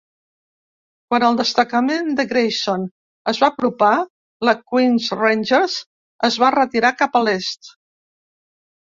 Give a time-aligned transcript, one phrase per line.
[1.11, 2.87] Quan el destacament de Grayson
[3.33, 3.93] es va apropar,
[4.51, 5.79] la Queen's Rangers
[6.33, 7.75] es va retirar cap a l'est.